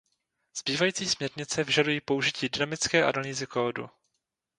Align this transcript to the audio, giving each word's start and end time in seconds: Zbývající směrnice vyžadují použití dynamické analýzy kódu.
Zbývající 0.57 1.05
směrnice 1.09 1.63
vyžadují 1.63 2.01
použití 2.01 2.49
dynamické 2.49 3.05
analýzy 3.05 3.47
kódu. 3.47 3.89